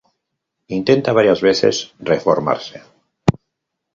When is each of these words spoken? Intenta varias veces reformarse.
Intenta 0.67 1.13
varias 1.13 1.41
veces 1.43 1.93
reformarse. 1.99 2.81